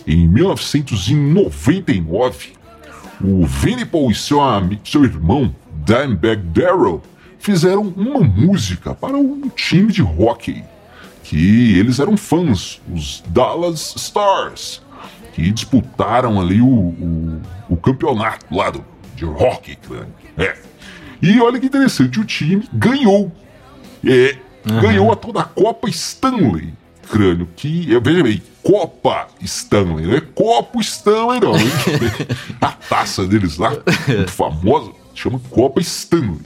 em 0.06 0.26
1999, 0.28 2.52
o 3.22 3.44
Vinnie 3.46 3.84
Paul 3.84 4.10
e 4.10 4.14
seu, 4.14 4.40
ami- 4.40 4.80
seu 4.84 5.04
irmão, 5.04 5.54
Dimebag 5.84 6.42
Darrell, 6.54 7.02
fizeram 7.38 7.82
uma 7.96 8.20
música 8.20 8.94
para 8.94 9.16
um 9.16 9.48
time 9.50 9.92
de 9.92 10.02
hockey 10.02 10.64
que 11.22 11.78
eles 11.78 12.00
eram 12.00 12.16
fãs, 12.16 12.80
os 12.92 13.22
Dallas 13.28 13.94
Stars, 13.96 14.82
que 15.34 15.50
disputaram 15.52 16.40
ali 16.40 16.60
o, 16.60 16.66
o, 16.66 17.40
o 17.68 17.76
campeonato 17.76 18.46
lá 18.54 18.70
do, 18.70 18.84
de 19.14 19.24
hockey, 19.24 19.76
crânio. 19.76 20.12
É. 20.36 20.56
E 21.22 21.40
olha 21.40 21.60
que 21.60 21.66
interessante, 21.66 22.18
o 22.18 22.24
time 22.24 22.68
ganhou. 22.72 23.30
É, 24.06 24.36
ganhou 24.80 25.12
a 25.12 25.16
toda 25.16 25.40
a 25.40 25.44
Copa 25.44 25.88
Stanley, 25.90 26.72
crânio, 27.10 27.48
que, 27.56 27.86
veja 28.02 28.22
bem, 28.22 28.42
Copa 28.62 29.26
Stanley, 29.40 30.06
não 30.06 30.14
é 30.16 30.20
Copo 30.20 30.80
Stanley 30.80 31.40
não, 31.40 31.52
a 32.60 32.72
taça 32.72 33.26
deles 33.26 33.56
lá, 33.58 33.70
muito 34.08 34.30
famosa, 34.30 34.90
chama 35.14 35.40
Copa 35.50 35.80
Stanley. 35.80 36.38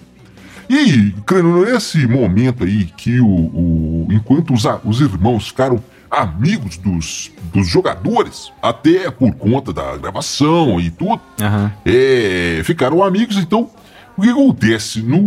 E, 0.70 1.12
crânio, 1.26 1.64
nesse 1.66 2.06
momento 2.06 2.64
aí 2.64 2.86
que 2.96 3.20
o, 3.20 3.26
o- 3.26 4.08
enquanto 4.10 4.54
os, 4.54 4.62
os 4.84 5.00
irmãos 5.00 5.48
ficaram 5.48 5.82
amigos 6.10 6.76
dos, 6.78 7.30
dos 7.52 7.68
jogadores, 7.68 8.50
até 8.62 9.10
por 9.10 9.34
conta 9.34 9.72
da 9.72 9.96
gravação 9.96 10.80
e 10.80 10.90
tudo, 10.90 11.20
Aham. 11.40 11.72
é, 11.84 12.62
ficaram 12.64 13.02
amigos, 13.04 13.36
então 13.36 13.68
o 14.16 14.22
que 14.22 14.30
acontece? 14.30 15.02
No, 15.02 15.20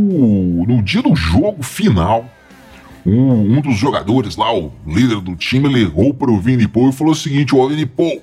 no 0.66 0.82
dia 0.82 1.02
do 1.02 1.16
jogo 1.16 1.62
final, 1.64 2.30
um, 3.06 3.58
um 3.58 3.62
dos 3.62 3.78
jogadores 3.78 4.36
lá, 4.36 4.54
o 4.54 4.72
líder 4.86 5.22
do 5.22 5.36
time, 5.36 5.68
ligou 5.68 6.14
para 6.14 6.32
o 6.32 6.40
Vini 6.40 6.68
Paul 6.68 6.90
e 6.90 6.94
falou 6.94 7.14
o 7.14 7.16
seguinte: 7.16 7.56
Ó, 7.56 7.68
Vini 7.68 7.86
Paul, 7.86 8.22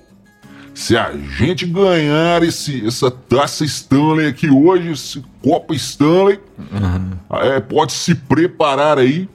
se 0.75 0.97
a 0.97 1.13
gente 1.13 1.65
ganhar 1.67 2.43
esse, 2.43 2.87
essa 2.87 3.11
taça 3.11 3.65
Stanley 3.65 4.27
aqui 4.27 4.51
hoje, 4.51 4.91
esse 4.91 5.25
Copa 5.43 5.75
Stanley, 5.75 6.41
é, 7.31 7.61
pode 7.61 7.93
se 7.93 8.15
preparar 8.15 8.99
aí 8.99 9.29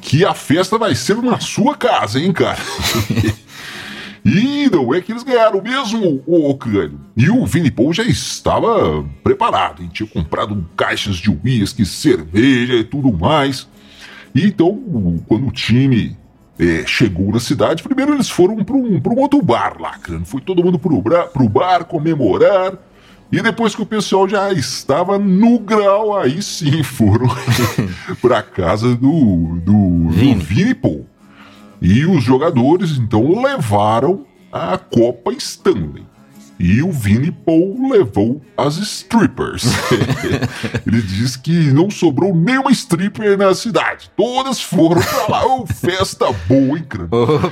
que 0.00 0.24
a 0.24 0.34
festa 0.34 0.76
vai 0.78 0.94
ser 0.94 1.16
na 1.22 1.38
sua 1.38 1.76
casa, 1.76 2.18
hein, 2.18 2.32
cara? 2.32 2.58
E 4.24 4.68
não 4.70 4.94
é 4.94 5.00
que 5.00 5.10
eles 5.10 5.22
ganharam 5.24 5.60
mesmo, 5.60 6.22
o 6.26 6.54
Crânio. 6.54 7.00
E 7.16 7.28
o 7.28 7.44
Vini 7.44 7.70
Paul 7.70 7.92
já 7.92 8.04
estava 8.04 9.04
preparado, 9.24 9.82
hein? 9.82 9.90
tinha 9.92 10.08
comprado 10.08 10.64
caixas 10.76 11.16
de 11.16 11.28
uísque, 11.30 11.84
cerveja 11.84 12.74
e 12.74 12.84
tudo 12.84 13.12
mais. 13.12 13.68
E 14.34 14.46
então, 14.46 15.20
quando 15.26 15.48
o 15.48 15.50
time 15.50 16.16
é, 16.58 16.84
chegou 16.86 17.32
na 17.32 17.40
cidade, 17.40 17.82
primeiro 17.82 18.14
eles 18.14 18.30
foram 18.30 18.62
para 18.64 18.76
um, 18.76 19.00
pra 19.00 19.12
um 19.12 19.18
outro 19.18 19.42
bar 19.42 19.76
lá, 19.80 19.98
Crânio. 19.98 20.24
Foi 20.24 20.40
todo 20.40 20.62
mundo 20.62 20.78
bra- 21.02 21.24
pro 21.26 21.48
bar 21.48 21.84
comemorar. 21.84 22.74
E 23.30 23.40
depois 23.40 23.74
que 23.74 23.80
o 23.82 23.86
pessoal 23.86 24.28
já 24.28 24.52
estava 24.52 25.18
no 25.18 25.58
grau, 25.58 26.16
aí 26.18 26.40
sim 26.42 26.82
foram 26.82 27.26
para 28.20 28.42
casa 28.42 28.94
do, 28.94 29.58
do, 29.64 30.10
do. 30.12 30.38
Vini 30.38 30.74
Paul. 30.74 31.06
E 31.82 32.06
os 32.06 32.22
jogadores 32.22 32.92
então 32.92 33.42
levaram 33.42 34.24
a 34.52 34.78
Copa 34.78 35.32
Stanley. 35.32 36.06
E 36.56 36.80
o 36.80 36.92
Vini 36.92 37.32
Paul 37.32 37.90
levou 37.90 38.40
as 38.56 38.76
strippers. 38.76 39.64
Ele 40.86 41.02
diz 41.02 41.34
que 41.34 41.72
não 41.72 41.90
sobrou 41.90 42.32
nenhuma 42.32 42.70
stripper 42.70 43.36
na 43.36 43.52
cidade. 43.52 44.12
Todas 44.16 44.62
foram 44.62 45.02
pra 45.02 45.26
lá. 45.28 45.44
Ô, 45.44 45.66
festa 45.66 46.26
boa, 46.46 46.78
hein, 46.78 46.86
crânio? 46.88 47.10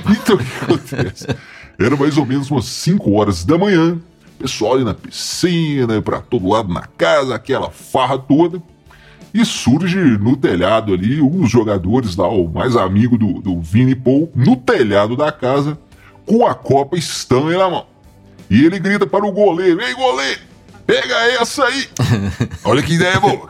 Então 0.09 0.37
o 0.37 0.39
que 0.39 0.63
acontece? 0.63 1.27
Era 1.77 1.97
mais 1.97 2.17
ou 2.17 2.25
menos 2.25 2.49
umas 2.49 2.65
5 2.65 3.11
horas 3.11 3.43
da 3.43 3.57
manhã. 3.57 3.99
Pessoal 4.39 4.75
ali 4.75 4.85
na 4.85 4.93
piscina, 4.93 6.01
pra 6.01 6.21
todo 6.21 6.47
lado 6.47 6.71
na 6.73 6.83
casa, 6.83 7.35
aquela 7.35 7.69
farra 7.69 8.17
toda. 8.17 8.63
E 9.33 9.45
surge 9.45 9.97
no 9.97 10.35
telhado 10.35 10.93
ali 10.93 11.21
um 11.21 11.41
dos 11.41 11.49
jogadores 11.49 12.15
lá, 12.15 12.27
o 12.27 12.49
mais 12.49 12.75
amigo 12.75 13.17
do, 13.17 13.41
do 13.41 13.61
Vini 13.61 13.95
Paul, 13.95 14.31
no 14.35 14.57
telhado 14.57 15.15
da 15.15 15.31
casa, 15.31 15.77
com 16.25 16.45
a 16.45 16.53
Copa 16.53 16.97
Stanley 16.97 17.57
na 17.57 17.69
mão. 17.69 17.85
E 18.49 18.65
ele 18.65 18.79
grita 18.79 19.07
para 19.07 19.25
o 19.25 19.31
goleiro: 19.31 19.81
Ei, 19.81 19.93
goleiro, 19.93 20.41
pega 20.85 21.15
essa 21.41 21.63
aí! 21.63 21.87
Olha 22.65 22.83
que 22.83 22.95
ideia 22.95 23.17
boa! 23.17 23.47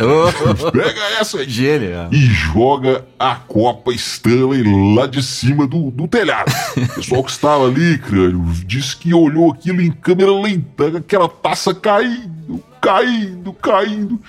Pega 0.72 1.02
essa 1.20 1.40
aí! 1.40 1.50
Gênio. 1.50 2.08
E 2.12 2.20
joga 2.28 3.04
a 3.18 3.36
Copa 3.36 3.92
Stanley 3.94 4.64
lá 4.96 5.08
de 5.08 5.24
cima 5.24 5.66
do, 5.66 5.90
do 5.90 6.08
telhado. 6.08 6.52
O 6.92 6.96
pessoal 6.96 7.24
que 7.24 7.32
estava 7.32 7.68
ali, 7.68 7.98
crânio, 7.98 8.44
disse 8.66 8.96
que 8.96 9.14
olhou 9.14 9.52
aquilo 9.52 9.82
em 9.82 9.92
câmera 9.92 10.32
lenta, 10.32 10.98
aquela 11.00 11.28
taça 11.28 11.74
caindo, 11.74 12.64
caindo, 12.80 13.54
caindo. 13.54 14.20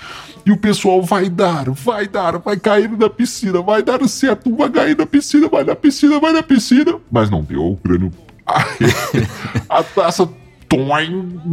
E 0.44 0.50
o 0.50 0.56
pessoal 0.56 1.02
vai 1.02 1.28
dar, 1.28 1.70
vai 1.70 2.06
dar, 2.08 2.38
vai 2.38 2.56
cair 2.56 2.90
na 2.90 3.08
piscina, 3.08 3.62
vai 3.62 3.82
dar 3.82 4.06
certo, 4.08 4.54
vai 4.56 4.68
cair 4.70 4.96
na 4.96 5.06
piscina, 5.06 5.48
vai 5.48 5.62
na 5.64 5.76
piscina, 5.76 6.18
vai 6.18 6.32
na 6.32 6.42
piscina. 6.42 6.96
Mas 7.10 7.30
não 7.30 7.42
deu, 7.42 7.64
o 7.64 7.76
crânio. 7.76 8.12
A 9.68 9.82
taça 9.84 10.28
toim, 10.68 11.40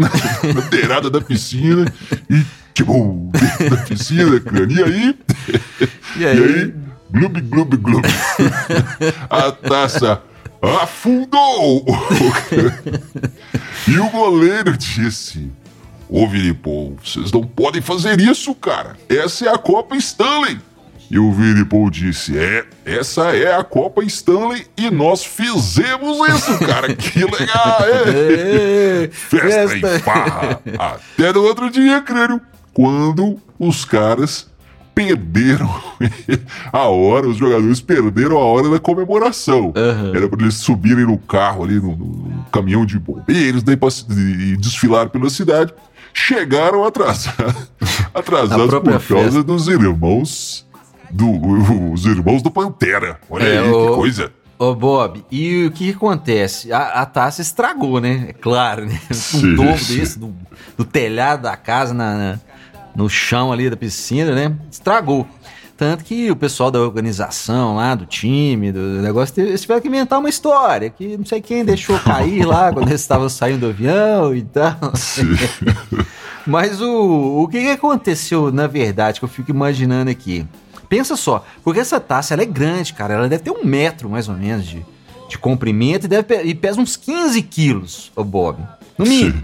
na 0.56 0.62
beirada 0.70 1.10
da 1.10 1.22
piscina 1.22 1.86
e 2.30 2.44
tipo, 2.74 3.30
da 3.70 3.78
piscina, 3.86 4.40
crânio. 4.40 4.78
E 4.80 4.84
aí? 4.84 5.16
E 6.18 6.20
E 6.22 6.26
aí? 6.26 6.40
aí, 6.44 6.74
glub, 7.12 7.40
glub, 7.42 7.78
glub. 7.78 8.04
A 9.30 9.52
taça 9.52 10.22
afundou. 10.82 11.86
e 13.88 14.00
o 14.00 14.10
goleiro 14.10 14.76
disse: 14.78 15.52
Ô 16.10 16.28
Vini 16.28 16.56
Paul, 16.56 16.98
vocês 17.04 17.32
não 17.32 17.44
podem 17.44 17.82
fazer 17.82 18.20
isso, 18.20 18.56
cara. 18.56 18.98
Essa 19.08 19.46
é 19.46 19.54
a 19.54 19.58
Copa 19.60 19.96
Stanley. 19.96 20.58
E 21.12 21.20
o 21.20 21.32
Vini 21.32 21.64
Paul 21.66 21.90
disse: 21.92 22.38
É, 22.38 22.66
essa 22.84 23.36
é 23.36 23.56
a 23.56 23.64
Copa 23.64 24.04
Stanley 24.04 24.66
e 24.76 24.90
nós 24.90 25.24
fizemos 25.24 26.18
isso, 26.30 26.60
cara. 26.60 26.94
Que 26.98 27.20
legal, 27.20 27.78
é. 27.82 29.10
Festa 29.12 29.76
e 29.76 30.00
farra. 30.00 30.62
Até 30.78 31.32
no 31.32 31.44
outro 31.44 31.70
dia, 31.70 32.02
crânio, 32.02 32.42
quando 32.74 33.40
os 33.60 33.86
caras 33.86 34.48
perderam 34.94 35.74
a 36.74 36.88
hora, 36.88 37.28
os 37.28 37.38
jogadores 37.38 37.80
perderam 37.80 38.38
a 38.38 38.44
hora 38.44 38.70
da 38.70 38.80
comemoração. 38.80 39.74
Aham. 39.76 40.12
Era 40.16 40.28
para 40.28 40.42
eles 40.42 40.56
subirem 40.56 41.06
no 41.06 41.18
carro 41.18 41.64
ali, 41.64 41.76
no, 41.76 41.96
no 41.96 42.46
caminhão 42.52 42.86
de 42.86 43.00
bombeiros, 43.00 43.64
daí 43.64 43.78
pra, 43.78 43.90
e 44.10 44.58
desfilar 44.58 45.10
pela 45.10 45.30
cidade. 45.30 45.74
Chegaram 46.14 46.84
atrasados, 46.86 47.72
atrasados 48.14 48.66
por 48.74 48.84
causa 48.84 49.00
festa. 49.00 49.44
dos 49.44 49.68
irmãos 49.68 50.66
do, 51.12 51.30
os 51.94 52.06
irmãos 52.06 52.42
do 52.42 52.52
Pantera. 52.52 53.20
Olha 53.30 53.44
É, 53.44 53.60
aí, 53.60 53.72
o- 53.72 53.90
que 53.90 53.96
coisa. 53.96 54.32
Ô, 54.58 54.76
Bob, 54.76 55.24
e 55.32 55.68
o 55.68 55.72
que, 55.72 55.92
acontece? 55.92 56.74
A, 56.74 57.02
a 57.02 57.06
taça 57.06 57.42
estragou, 57.42 58.02
né? 58.02 58.26
É 58.30 58.34
claro, 58.34 58.86
né? 58.86 59.00
Um 59.10 59.14
sim. 59.14 59.56
desse, 59.98 60.20
do, 60.20 60.36
do 60.78 60.84
telhado 60.84 61.44
da 61.44 61.56
casa, 61.56 61.94
na, 61.94 62.14
na- 62.16 62.40
no 62.94 63.08
chão 63.10 63.54
ali 63.54 63.70
da 63.70 63.78
piscina, 63.78 64.36
né? 64.36 64.54
Estragou. 64.70 65.26
Tanto 65.80 66.04
que 66.04 66.30
o 66.30 66.36
pessoal 66.36 66.70
da 66.70 66.82
organização 66.82 67.78
lá, 67.78 67.96
do 67.96 68.06
time, 68.06 68.70
do 68.70 69.02
negócio, 69.02 69.42
eles 69.42 69.62
tiveram 69.62 69.80
que 69.80 69.88
inventar 69.88 70.20
uma 70.20 70.28
história, 70.28 70.90
que 70.90 71.16
não 71.16 71.26
sei 71.26 71.40
quem 71.40 71.64
deixou 71.64 71.98
cair 72.04 72.44
lá 72.44 72.70
quando 72.70 72.90
eles 72.90 73.00
estavam 73.00 73.30
saindo 73.30 73.62
do 73.62 73.68
avião 73.68 74.36
e 74.36 74.42
tal. 74.42 74.76
Mas 76.46 76.82
o, 76.82 77.44
o 77.44 77.48
que, 77.48 77.70
aconteceu, 77.70 78.52
na 78.52 78.68
verdade, 78.68 79.20
que 79.20 79.24
eu 79.24 79.30
fico 79.30 79.52
imaginando 79.52 80.12
aqui? 80.12 80.46
Pensa 80.90 81.16
só, 81.16 81.46
porque 81.64 81.80
essa 81.80 81.98
taça 81.98 82.34
ela 82.34 82.44
é 82.44 82.46
grande, 82.46 82.94
cara. 82.94 83.14
Ela 83.14 83.30
deve 83.30 83.44
ter 83.44 83.52
um 83.52 83.64
metro, 83.64 84.10
mais 84.10 84.28
ou 84.28 84.36
menos, 84.36 84.68
de, 84.68 84.86
de 85.30 85.38
comprimento 85.38 86.08
e, 86.08 86.10
deve, 86.10 86.44
e 86.44 86.54
pesa 86.54 86.82
uns 86.82 86.98
15 86.98 87.42
quilos, 87.44 88.12
o 88.18 88.24
Bob. 88.26 88.62
No 88.98 89.06
mínimo. 89.06 89.38
Sim. 89.38 89.44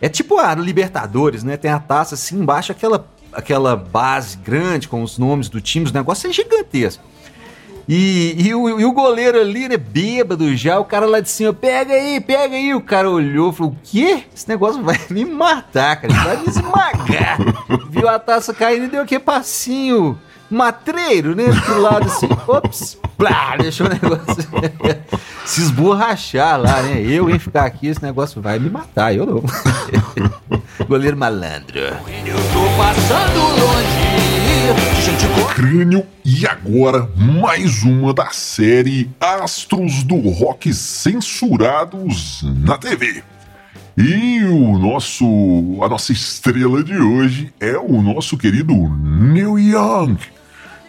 É 0.00 0.08
tipo 0.08 0.40
a 0.40 0.56
Libertadores, 0.56 1.44
né? 1.44 1.56
Tem 1.56 1.70
a 1.70 1.78
taça 1.78 2.16
assim 2.16 2.40
embaixo, 2.40 2.72
aquela, 2.72 3.06
aquela 3.32 3.76
base 3.76 4.36
grande 4.36 4.88
com 4.88 5.02
os 5.02 5.18
nomes 5.18 5.48
do 5.48 5.60
time, 5.60 5.88
o 5.88 5.92
negócio 5.92 6.28
é 6.28 6.32
gigantesco. 6.32 7.02
E, 7.88 8.36
e, 8.38 8.54
o, 8.54 8.80
e 8.80 8.84
o 8.84 8.92
goleiro 8.92 9.40
ali, 9.40 9.68
né, 9.68 9.76
bêbado 9.76 10.56
já, 10.56 10.78
o 10.78 10.84
cara 10.84 11.04
lá 11.04 11.20
de 11.20 11.28
cima, 11.28 11.52
pega 11.52 11.92
aí, 11.94 12.20
pega 12.20 12.54
aí. 12.54 12.74
O 12.74 12.80
cara 12.80 13.10
olhou 13.10 13.50
e 13.50 13.52
falou: 13.52 13.72
O 13.72 13.76
quê? 13.82 14.24
Esse 14.34 14.48
negócio 14.48 14.82
vai 14.82 14.98
me 15.10 15.24
matar, 15.24 16.00
cara, 16.00 16.14
vai 16.14 16.36
me 16.36 16.46
esmagar. 16.46 17.38
Viu 17.90 18.08
a 18.08 18.18
taça 18.18 18.54
caindo 18.54 18.84
e 18.84 18.88
deu 18.88 19.02
aquele 19.02 19.20
passinho 19.20 20.18
matreiro, 20.52 21.34
né? 21.34 21.44
Do 21.44 21.80
lado 21.80 22.06
assim, 22.06 22.28
ops, 22.46 22.98
plá, 23.16 23.56
deixou 23.56 23.86
o 23.86 23.90
negócio 23.90 24.48
se 25.44 25.60
esborrachar 25.60 26.60
lá, 26.60 26.82
né? 26.82 27.00
Eu 27.00 27.30
em 27.30 27.38
ficar 27.38 27.64
aqui, 27.64 27.86
esse 27.86 28.02
negócio 28.02 28.40
vai 28.40 28.58
me 28.58 28.70
matar, 28.70 29.14
eu 29.14 29.26
não. 29.26 29.42
Goleiro 30.86 31.16
malandro. 31.16 31.78
Eu 31.78 32.36
tô 32.52 32.76
passando 32.76 33.40
longe. 33.40 34.02
Gente, 35.04 35.54
Crânio 35.54 36.06
e 36.24 36.46
agora 36.46 37.08
mais 37.16 37.82
uma 37.82 38.14
da 38.14 38.30
série 38.30 39.10
Astros 39.20 40.02
do 40.04 40.16
Rock 40.16 40.72
censurados 40.72 42.42
na 42.42 42.78
TV. 42.78 43.22
E 43.96 44.42
o 44.44 44.78
nosso 44.78 45.24
a 45.82 45.88
nossa 45.88 46.12
estrela 46.12 46.82
de 46.82 46.96
hoje 46.96 47.52
é 47.60 47.76
o 47.76 48.00
nosso 48.00 48.38
querido 48.38 48.74
Neil 48.74 49.58
Young. 49.58 50.16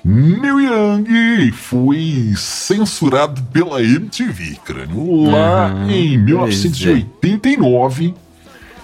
Neil 0.05 0.59
Young 0.59 1.51
foi 1.53 2.33
censurado 2.35 3.41
pela 3.53 3.81
MTV, 3.81 4.57
crânio, 4.65 5.31
lá 5.31 5.73
Uhum, 5.73 5.89
em 5.89 6.25
pois 6.25 6.59
é. 6.59 6.93
1989 6.93 8.13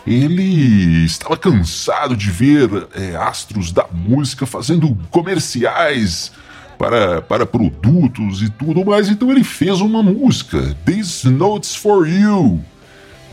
ele 0.08 1.04
estava 1.06 1.36
cansado 1.38 2.16
de 2.16 2.32
ver 2.32 2.70
é, 2.96 3.16
astros 3.18 3.72
da 3.72 3.86
música 3.92 4.46
fazendo 4.46 4.98
comerciais 5.12 6.32
para, 6.78 7.22
para 7.22 7.46
produtos 7.46 8.42
e 8.42 8.50
tudo 8.50 8.86
mais, 8.86 9.10
então 9.10 9.30
ele 9.30 9.44
fez 9.44 9.82
uma 9.82 10.02
música, 10.02 10.76
These 10.86 11.30
Notes 11.30 11.76
for 11.76 12.08
You, 12.08 12.64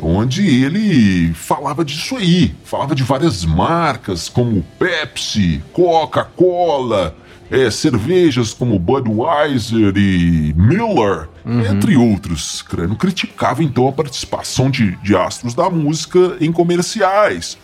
onde 0.02 0.44
ele 0.44 1.32
falava 1.32 1.84
disso 1.84 2.16
aí, 2.16 2.52
falava 2.64 2.94
de 2.94 3.04
várias 3.04 3.44
marcas 3.44 4.28
como 4.28 4.62
Pepsi, 4.78 5.62
Coca-Cola, 5.72 7.14
é, 7.50 7.70
cervejas 7.70 8.52
como 8.52 8.78
Budweiser 8.78 9.92
e 9.96 10.52
Miller, 10.56 11.28
entre 11.70 11.96
outros. 11.96 12.62
Crânio 12.62 12.96
criticava 12.96 13.62
então 13.62 13.86
a 13.88 13.92
participação 13.92 14.70
de, 14.70 14.96
de 15.02 15.14
astros 15.16 15.54
da 15.54 15.70
música 15.70 16.36
em 16.40 16.50
comerciais. 16.50 17.56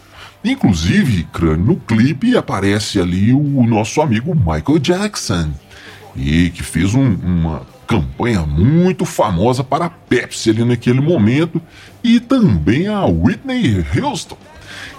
Inclusive, 0.45 1.25
Crânio, 1.33 1.64
no 1.66 1.77
clipe 1.77 2.37
aparece 2.37 3.01
ali 3.01 3.33
o 3.33 3.64
nosso 3.66 4.01
amigo 4.01 4.35
Michael 4.35 4.79
Jackson, 4.81 5.51
e 6.16 6.51
que 6.51 6.62
fez 6.62 6.95
um- 6.95 7.14
uma 7.23 7.62
campanha 7.87 8.40
muito 8.42 9.05
famosa 9.05 9.62
para 9.62 9.85
a 9.87 9.90
Pepsi 9.90 10.51
ali 10.51 10.64
naquele 10.64 11.01
momento, 11.01 11.61
e 12.03 12.18
também 12.18 12.88
a 12.88 13.05
Whitney 13.05 13.85
Houston. 14.01 14.37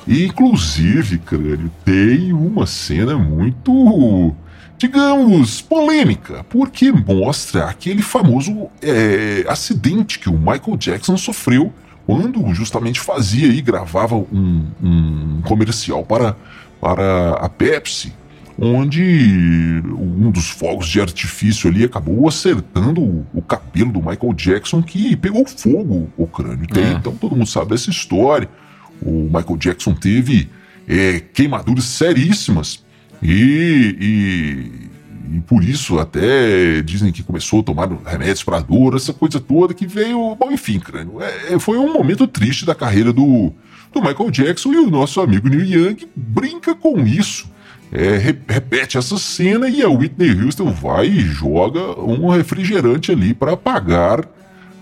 Inclusive, 0.07 1.17
Crânio, 1.19 1.71
tem 1.83 2.31
uma 2.33 2.65
cena 2.65 3.17
muito, 3.17 4.33
digamos, 4.77 5.61
polêmica, 5.61 6.43
porque 6.49 6.91
mostra 6.91 7.65
aquele 7.65 8.01
famoso 8.01 8.69
é, 8.81 9.45
acidente 9.47 10.19
que 10.19 10.29
o 10.29 10.37
Michael 10.37 10.77
Jackson 10.77 11.17
sofreu 11.17 11.71
quando 12.05 12.53
justamente 12.53 12.99
fazia 12.99 13.47
e 13.47 13.61
gravava 13.61 14.15
um, 14.15 14.67
um 14.81 15.41
comercial 15.43 16.03
para, 16.03 16.35
para 16.81 17.31
a 17.33 17.47
Pepsi, 17.47 18.13
onde 18.59 19.81
um 19.85 20.29
dos 20.29 20.49
fogos 20.49 20.87
de 20.87 20.99
artifício 20.99 21.69
ali 21.69 21.83
acabou 21.83 22.27
acertando 22.27 23.01
o, 23.01 23.25
o 23.33 23.41
cabelo 23.41 23.91
do 23.91 23.99
Michael 23.99 24.33
Jackson 24.33 24.81
que 24.81 25.15
pegou 25.15 25.47
fogo 25.47 26.09
o 26.17 26.27
crânio. 26.27 26.67
É. 26.75 26.91
Então 26.91 27.15
todo 27.15 27.35
mundo 27.35 27.47
sabe 27.47 27.69
dessa 27.71 27.89
história. 27.89 28.49
O 29.01 29.23
Michael 29.23 29.57
Jackson 29.57 29.93
teve 29.93 30.49
é, 30.87 31.19
queimaduras 31.19 31.85
seríssimas 31.85 32.82
e, 33.23 33.97
e, 35.31 35.37
e 35.37 35.41
por 35.41 35.63
isso 35.63 35.97
até 35.99 36.81
dizem 36.81 37.11
que 37.11 37.23
começou 37.23 37.61
a 37.61 37.63
tomar 37.63 37.89
remédios 38.05 38.43
para 38.43 38.59
dor, 38.59 38.95
essa 38.95 39.13
coisa 39.13 39.39
toda 39.39 39.73
que 39.73 39.87
veio. 39.87 40.35
Bom, 40.35 40.51
enfim, 40.51 40.79
crânio. 40.79 41.21
É, 41.21 41.53
é, 41.53 41.59
foi 41.59 41.77
um 41.77 41.93
momento 41.93 42.27
triste 42.27 42.65
da 42.65 42.75
carreira 42.75 43.13
do, 43.13 43.51
do 43.93 44.01
Michael 44.01 44.29
Jackson 44.31 44.73
e 44.73 44.77
o 44.77 44.89
nosso 44.89 45.21
amigo 45.21 45.47
Neil 45.49 45.65
Young 45.65 45.97
brinca 46.15 46.75
com 46.75 46.99
isso. 46.99 47.51
É, 47.91 48.17
re- 48.17 48.39
repete 48.47 48.97
essa 48.97 49.17
cena 49.19 49.69
e 49.69 49.83
a 49.83 49.87
Whitney 49.89 50.31
Houston 50.41 50.71
vai 50.71 51.07
e 51.07 51.19
joga 51.21 51.79
um 52.01 52.27
refrigerante 52.29 53.11
ali 53.11 53.35
para 53.35 53.53
apagar 53.53 54.27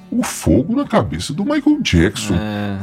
o 0.09 0.23
fogo 0.23 0.75
na 0.75 0.85
cabeça 0.85 1.33
do 1.33 1.43
Michael 1.43 1.81
Jackson. 1.81 2.35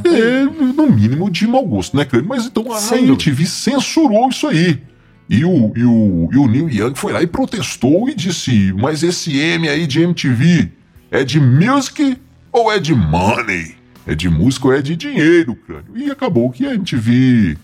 É, 0.04 0.44
no 0.74 0.90
mínimo 0.90 1.30
de 1.30 1.46
mau 1.46 1.64
gosto, 1.66 1.96
né, 1.96 2.04
Crânio? 2.04 2.28
Mas 2.28 2.44
então 2.46 2.70
a. 2.70 2.78
MTV 3.10 3.46
censurou 3.46 4.28
isso 4.28 4.46
aí. 4.46 4.82
E 5.28 5.44
o, 5.44 5.72
e, 5.76 5.84
o, 5.84 6.28
e 6.32 6.36
o 6.38 6.46
Neil 6.48 6.70
Young 6.70 6.94
foi 6.94 7.12
lá 7.12 7.22
e 7.22 7.26
protestou 7.26 8.08
e 8.08 8.14
disse: 8.14 8.72
Mas 8.72 9.02
esse 9.02 9.38
M 9.38 9.68
aí 9.68 9.86
de 9.86 10.00
MTV 10.00 10.70
é 11.10 11.22
de 11.22 11.38
music 11.38 12.16
ou 12.50 12.72
é 12.72 12.78
de 12.78 12.94
money? 12.94 13.76
É 14.06 14.14
de 14.14 14.30
música 14.30 14.68
ou 14.68 14.74
é 14.74 14.80
de 14.80 14.96
dinheiro, 14.96 15.54
Crânio? 15.54 15.84
E 15.94 16.10
acabou 16.10 16.50
que 16.50 16.66
a 16.66 16.74
MTV 16.74 17.58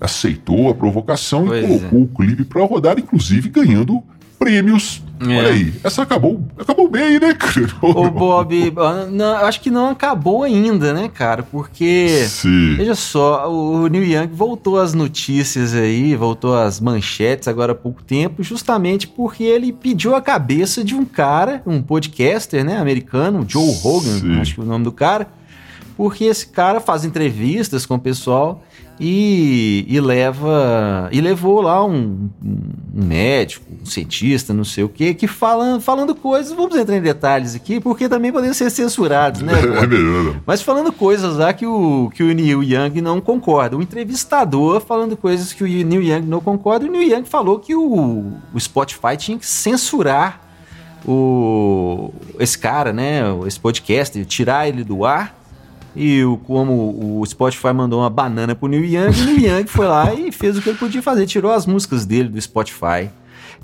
aceitou 0.00 0.68
a 0.68 0.74
provocação 0.74 1.46
Pois 1.46 1.62
e 1.62 1.66
colocou 1.68 2.02
o 2.02 2.08
clipe 2.08 2.44
pra 2.44 2.64
rodar, 2.64 2.98
inclusive 2.98 3.48
ganhando 3.48 4.02
prêmios. 4.36 5.03
É. 5.20 5.38
Olha 5.38 5.48
aí, 5.50 5.72
essa 5.84 6.02
acabou, 6.02 6.44
acabou 6.58 6.88
bem, 6.88 7.20
né, 7.20 7.34
Crânio? 7.34 7.74
Ô, 7.80 8.10
Bob, 8.10 8.72
não, 9.10 9.38
eu 9.38 9.46
acho 9.46 9.60
que 9.60 9.70
não 9.70 9.90
acabou 9.90 10.42
ainda, 10.42 10.92
né, 10.92 11.08
cara? 11.08 11.42
Porque. 11.42 12.24
Sim. 12.28 12.74
Veja 12.76 12.94
só, 12.94 13.50
o 13.50 13.86
Neil 13.86 14.04
Young 14.04 14.28
voltou 14.32 14.78
às 14.78 14.92
notícias 14.92 15.74
aí, 15.74 16.16
voltou 16.16 16.56
às 16.56 16.80
manchetes 16.80 17.46
agora 17.46 17.72
há 17.72 17.76
pouco 17.76 18.02
tempo, 18.02 18.42
justamente 18.42 19.06
porque 19.06 19.44
ele 19.44 19.72
pediu 19.72 20.14
a 20.14 20.20
cabeça 20.20 20.82
de 20.82 20.94
um 20.94 21.04
cara, 21.04 21.62
um 21.64 21.80
podcaster, 21.80 22.64
né, 22.64 22.76
americano, 22.76 23.44
Joe 23.46 23.72
Rogan, 23.82 24.18
Sim. 24.18 24.40
acho 24.40 24.54
que 24.54 24.60
é 24.60 24.64
o 24.64 24.66
nome 24.66 24.84
do 24.84 24.92
cara, 24.92 25.28
porque 25.96 26.24
esse 26.24 26.48
cara 26.48 26.80
faz 26.80 27.04
entrevistas 27.04 27.86
com 27.86 27.94
o 27.94 28.00
pessoal 28.00 28.64
e, 28.98 29.84
e 29.88 30.00
leva 30.00 31.08
e 31.10 31.20
levou 31.20 31.60
lá 31.60 31.84
um, 31.84 32.30
um 32.42 33.04
médico, 33.04 33.66
um 33.82 33.86
cientista, 33.86 34.54
não 34.54 34.64
sei 34.64 34.84
o 34.84 34.88
que, 34.88 35.14
que 35.14 35.26
falando, 35.26 35.80
falando 35.80 36.14
coisas, 36.14 36.52
vamos 36.52 36.76
entrar 36.76 36.96
em 36.96 37.00
detalhes 37.00 37.54
aqui, 37.54 37.80
porque 37.80 38.08
também 38.08 38.32
podem 38.32 38.52
ser 38.52 38.70
censurados, 38.70 39.40
né? 39.40 39.54
É 39.84 39.86
melhor. 39.86 40.40
Mas 40.46 40.62
falando 40.62 40.92
coisas 40.92 41.36
lá 41.36 41.52
que 41.52 41.66
o, 41.66 42.10
que 42.14 42.22
o 42.22 42.32
Neil 42.32 42.62
Young 42.62 43.00
não 43.00 43.20
concorda. 43.20 43.76
O 43.76 43.82
entrevistador 43.82 44.80
falando 44.80 45.16
coisas 45.16 45.52
que 45.52 45.64
o 45.64 45.66
Neil 45.66 46.02
Young 46.02 46.22
não 46.22 46.40
concorda. 46.40 46.86
O 46.86 46.88
Neil 46.88 47.10
Young 47.10 47.24
falou 47.24 47.58
que 47.58 47.74
o, 47.74 48.32
o 48.52 48.60
Spotify 48.60 49.16
tinha 49.16 49.38
que 49.38 49.46
censurar 49.46 50.40
o, 51.06 52.12
esse 52.38 52.56
cara, 52.56 52.92
né? 52.92 53.22
Esse 53.46 53.58
podcast, 53.58 54.24
tirar 54.24 54.68
ele 54.68 54.84
do 54.84 55.04
ar 55.04 55.34
e 55.96 56.24
o, 56.24 56.36
como 56.38 57.20
o 57.20 57.26
Spotify 57.26 57.72
mandou 57.72 58.00
uma 58.00 58.10
banana 58.10 58.54
pro 58.54 58.68
Neil 58.68 58.84
Young, 58.84 59.20
o 59.20 59.24
Neil 59.24 59.58
Young 59.58 59.66
foi 59.66 59.86
lá 59.86 60.12
e 60.12 60.32
fez 60.32 60.58
o 60.58 60.62
que 60.62 60.70
ele 60.70 60.78
podia 60.78 61.02
fazer, 61.02 61.26
tirou 61.26 61.52
as 61.52 61.66
músicas 61.66 62.04
dele 62.04 62.28
do 62.28 62.40
Spotify. 62.40 63.10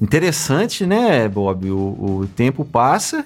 Interessante, 0.01 0.87
né, 0.87 1.29
Bob? 1.29 1.71
O, 1.71 1.77
o 1.77 2.29
tempo 2.35 2.65
passa 2.65 3.25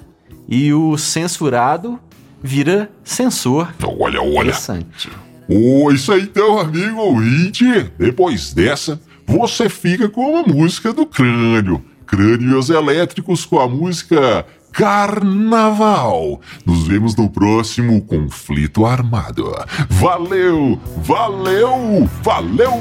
e 0.49 0.73
o 0.73 0.97
censurado 0.99 1.99
vira 2.43 2.90
censor. 3.03 3.73
Olha, 3.83 4.21
olha. 4.21 4.49
Interessante. 4.49 5.11
Oh, 5.49 5.90
isso 5.93 6.12
aí 6.12 6.23
então, 6.23 6.59
amigo 6.59 6.99
ouvinte. 6.99 7.64
Depois 7.99 8.53
dessa, 8.53 9.01
você 9.27 9.69
fica 9.69 10.09
com 10.09 10.37
a 10.37 10.43
música 10.43 10.93
do 10.93 11.07
crânio. 11.07 11.85
Crânios 12.07 12.71
elétricos 12.71 13.45
com 13.45 13.59
a 13.59 13.69
música 13.69 14.47
Carnaval. 14.75 16.41
Nos 16.67 16.89
vemos 16.89 17.15
no 17.15 17.31
próximo 17.31 18.03
conflito 18.03 18.85
armado. 18.85 19.55
Valeu, 19.89 20.81
valeu, 20.97 22.09
valeu! 22.25 22.73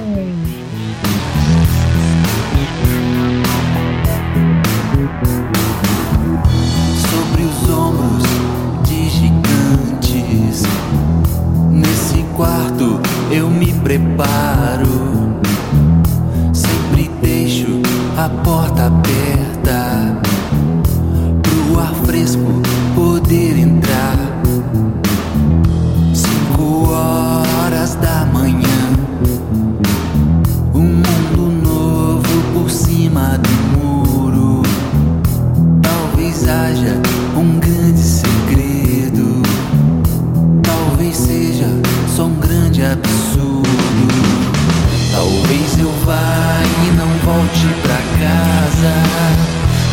Casa. 48.84 48.94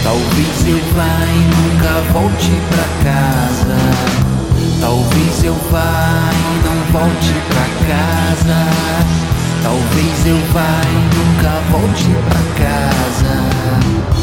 Talvez 0.03 0.67
eu 0.67 0.81
vá 0.95 1.15
e 1.27 1.41
nunca 1.55 1.93
volte 2.13 2.53
pra 2.71 2.87
casa. 3.05 3.79
Talvez 4.81 5.45
eu 5.45 5.55
vá 5.71 6.31
e 6.33 6.67
não 6.67 6.79
volte 6.93 7.35
pra 7.49 7.67
casa. 7.87 8.61
Talvez 9.63 10.27
eu 10.27 10.39
vá 10.53 10.81
e 10.85 10.99
nunca 11.17 11.53
volte 11.71 12.11
pra 12.29 12.43
casa. 12.65 14.20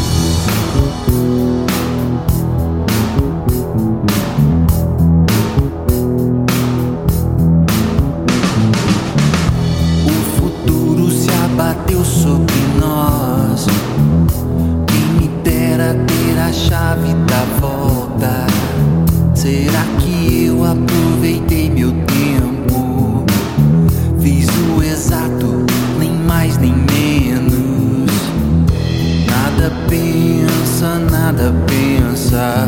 Chave 16.67 17.13
da 17.27 17.45
volta. 17.59 18.45
Será 19.33 19.83
que 19.99 20.45
eu 20.45 20.65
aproveitei 20.65 21.69
meu 21.69 21.91
tempo? 21.91 23.23
Fiz 24.19 24.47
o 24.75 24.83
exato, 24.83 25.65
nem 25.97 26.11
mais 26.11 26.57
nem 26.57 26.73
menos. 26.73 28.11
Nada 29.27 29.71
pensa, 29.89 30.99
nada 31.09 31.53
pensa. 31.67 32.67